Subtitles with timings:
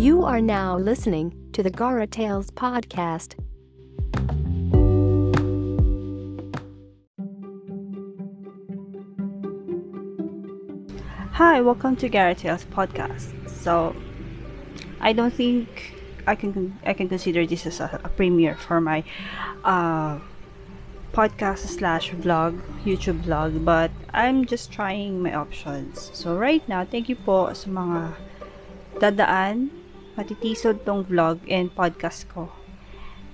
[0.00, 3.36] You are now listening to the Gara Tales podcast.
[11.32, 13.28] Hi, welcome to Gara Tales podcast.
[13.50, 13.94] So,
[15.02, 15.92] I don't think
[16.26, 19.04] I can I can consider this as a, a premiere for my
[19.64, 20.18] uh,
[21.12, 26.08] podcast slash vlog, YouTube vlog, but I'm just trying my options.
[26.14, 28.16] So, right now, thank you po sa mga
[28.96, 29.80] dadaan,
[30.18, 32.50] matitisod tong vlog and podcast ko.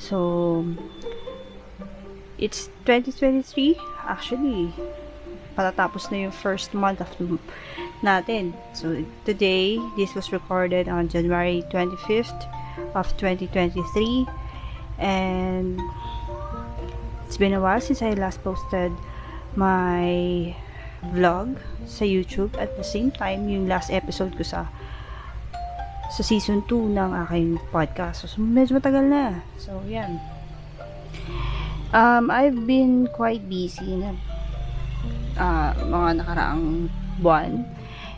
[0.00, 0.64] So,
[2.38, 3.76] it's 2023.
[4.08, 4.72] Actually,
[5.54, 7.36] patatapos na yung first month of the,
[8.00, 8.56] natin.
[8.72, 12.48] So, today, this was recorded on January 25th
[12.96, 14.26] of 2023.
[14.96, 15.80] And,
[17.26, 18.92] it's been a while since I last posted
[19.54, 20.56] my
[21.12, 22.56] vlog sa YouTube.
[22.56, 24.66] At the same time, yung last episode ko sa
[26.10, 28.26] sa season 2 ng aking podcast.
[28.26, 29.46] So, medyo matagal na.
[29.56, 30.18] So, yan.
[31.90, 34.14] Um, I've been quite busy na
[35.38, 37.66] uh, mga nakaraang buwan.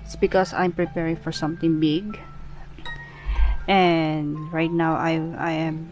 [0.05, 2.20] It's because I'm preparing for something big.
[3.70, 5.89] And right now I I am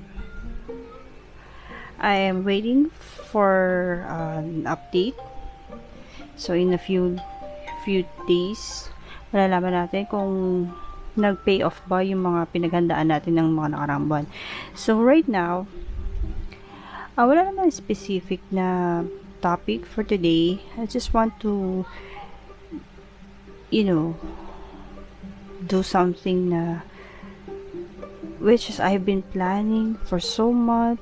[1.96, 2.90] I am waiting
[3.32, 5.16] for uh, an update.
[6.36, 7.16] So in a few
[7.86, 8.90] few days
[9.30, 10.68] malalaman natin kung
[11.18, 14.26] nag-pay off ba yung mga pinaghandaan natin ng mga nakaraang.
[14.74, 15.66] So right now
[17.20, 19.02] uh, wala naman specific na
[19.44, 20.60] topic for today.
[20.76, 21.84] I just want to,
[23.68, 24.16] you know,
[25.64, 26.84] do something na
[28.40, 30.96] which is I've been planning for so much,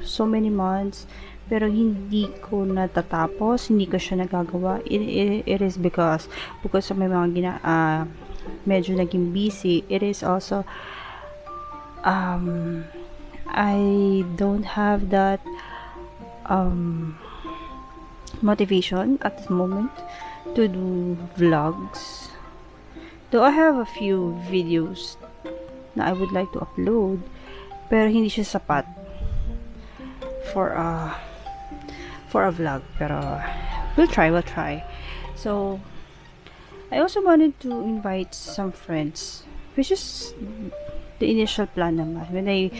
[0.00, 1.04] so many months,
[1.44, 4.80] pero hindi ko natatapos, hindi ko siya nagagawa.
[4.88, 6.24] It, it, it is because,
[6.64, 8.08] because sa may mga gina, uh,
[8.66, 10.64] medyo naging busy, it is also,
[12.04, 12.84] um,
[13.48, 15.40] I don't have that,
[16.46, 17.18] um,
[18.42, 19.92] motivation at this moment
[20.54, 22.28] to do vlogs.
[23.30, 25.16] Though I have a few videos
[25.96, 27.22] na I would like to upload,
[27.88, 28.86] pero hindi siya sapat
[30.52, 31.14] for a
[32.30, 32.82] for a vlog.
[32.98, 33.40] Pero
[33.96, 34.82] we'll try, we'll try.
[35.34, 35.80] So
[36.92, 40.34] I also wanted to invite some friends, which is
[41.18, 42.28] the initial plan naman.
[42.30, 42.70] When I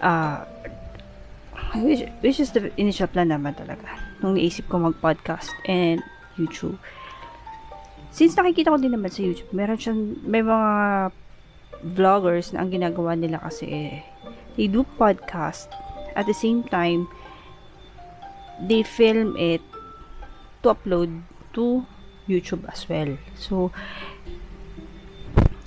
[0.00, 0.44] uh,
[1.78, 3.86] which, which is the initial plan naman talaga
[4.20, 6.02] nung naisip ko mag-podcast and
[6.36, 6.76] YouTube.
[8.10, 11.14] Since nakikita ko din naman sa YouTube, meron siyang, may mga
[11.94, 13.92] vloggers na ang ginagawa nila kasi eh,
[14.58, 15.72] they do podcast
[16.12, 17.08] at the same time
[18.60, 19.64] they film it
[20.60, 21.08] to upload
[21.56, 21.86] to
[22.30, 23.18] YouTube as well.
[23.34, 23.74] So,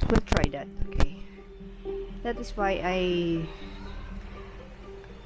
[0.07, 0.68] we'll try that.
[0.88, 1.19] Okay.
[2.24, 3.00] That is why I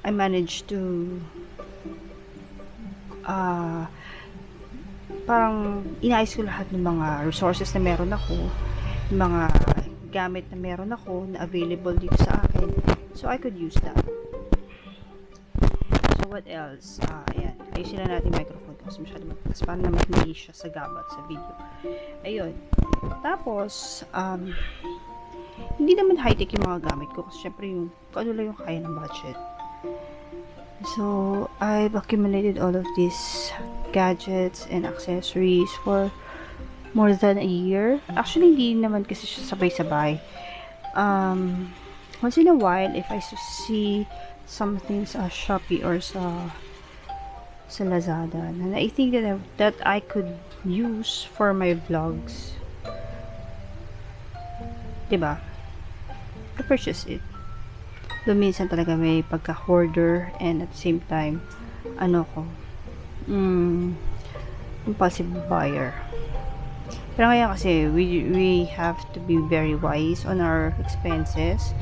[0.02, 1.22] I managed to
[3.22, 3.86] uh,
[5.28, 8.48] parang inayos ko lahat ng mga resources na meron ako,
[9.12, 9.42] mga
[10.08, 12.72] gamit na meron ako na available dito sa akin.
[13.12, 13.98] So, I could use that.
[16.18, 16.96] So, what else?
[17.04, 17.57] Ah, uh, ayan.
[17.78, 21.54] Ayusin na natin microphone kasi masyado matakas para naman hindi siya sa gabat sa video.
[22.26, 22.50] Ayun.
[23.22, 24.50] Tapos, um,
[25.78, 28.82] hindi naman high-tech yung mga gamit ko kasi syempre yung, kung ano lang yung kaya
[28.82, 29.38] ng budget.
[30.98, 33.54] So, I've accumulated all of these
[33.94, 36.10] gadgets and accessories for
[36.98, 38.02] more than a year.
[38.10, 40.18] Actually, hindi naman kasi siya sabay-sabay.
[40.98, 41.70] Um,
[42.26, 44.02] once in a while, if I see
[44.50, 46.50] something sa Shopee or sa
[47.68, 52.56] sa Lazada, and I think that that I could use for my vlogs.
[55.12, 55.40] Diba?
[56.58, 57.22] I purchase it
[58.28, 61.40] doon minsan talaga may pagka-hoarder and at the same time,
[61.96, 62.44] ano ko,
[63.24, 63.96] mm,
[64.84, 65.96] impulsive buyer.
[67.16, 71.72] Pero ngayon kasi, we, we have to be very wise on our expenses,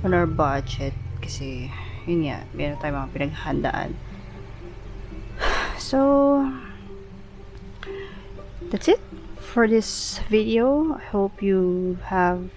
[0.00, 1.68] on our budget, kasi,
[2.08, 3.92] yun nga, meron tayong mga pinaghandaan.
[5.80, 6.52] So,
[8.68, 9.00] that's it
[9.40, 10.94] for this video.
[10.94, 12.52] I hope you have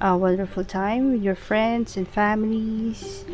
[0.00, 3.26] a wonderful time with your friends and families.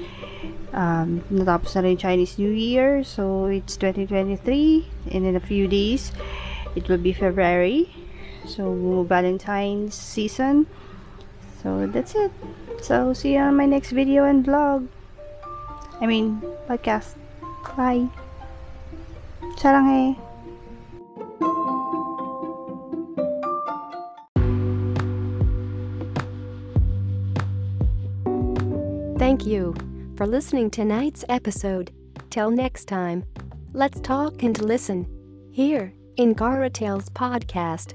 [0.73, 3.05] Um, natapos na rin Chinese New Year.
[3.05, 5.13] So, it's 2023.
[5.13, 6.11] And in a few days,
[6.75, 7.93] it will be February.
[8.49, 10.67] So, Valentine's season.
[11.63, 12.33] So, that's it.
[12.81, 14.89] So, see you on my next video and vlog.
[16.01, 17.15] I mean, podcast.
[17.77, 18.09] Bye.
[19.57, 20.17] Sarang
[29.19, 29.75] Thank you
[30.17, 31.93] for listening tonight's episode.
[32.31, 33.25] Till next time,
[33.73, 35.07] let's talk and listen
[35.53, 37.95] here in Gara Tales podcast.